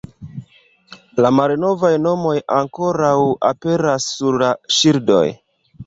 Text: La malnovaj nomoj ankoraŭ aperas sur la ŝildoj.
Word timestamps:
La 1.25 1.31
malnovaj 1.41 1.93
nomoj 2.07 2.33
ankoraŭ 2.57 3.15
aperas 3.53 4.11
sur 4.19 4.43
la 4.45 4.53
ŝildoj. 4.81 5.27